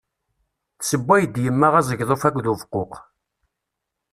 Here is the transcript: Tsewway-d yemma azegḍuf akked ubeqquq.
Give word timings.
Tsewway-d 0.79 1.35
yemma 1.43 1.67
azegḍuf 1.79 2.23
akked 2.27 2.45
ubeqquq. 2.51 2.93